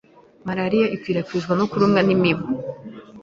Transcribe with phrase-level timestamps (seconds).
[0.47, 2.45] Malaria ikwirakwizwa no kurumwa n'imibu